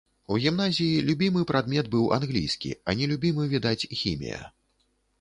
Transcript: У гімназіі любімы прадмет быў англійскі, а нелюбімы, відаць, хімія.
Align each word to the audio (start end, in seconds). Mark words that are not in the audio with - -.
У 0.35 0.37
гімназіі 0.45 1.03
любімы 1.09 1.43
прадмет 1.53 1.91
быў 1.97 2.09
англійскі, 2.19 2.75
а 2.89 2.99
нелюбімы, 3.03 3.49
відаць, 3.57 3.81
хімія. 4.05 4.45